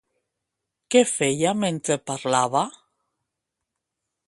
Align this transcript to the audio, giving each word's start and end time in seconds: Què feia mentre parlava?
Què 0.95 1.03
feia 1.09 1.51
mentre 1.65 1.99
parlava? 2.13 2.65